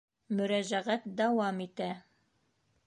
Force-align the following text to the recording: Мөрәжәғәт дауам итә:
Мөрәжәғәт 0.37 1.05
дауам 1.21 1.63
итә: 1.67 1.93